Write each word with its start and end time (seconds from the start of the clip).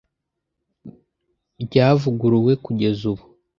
Ryavuguruwe 1.63 2.53
kugeza 2.65 3.01
ubu. 3.13 3.25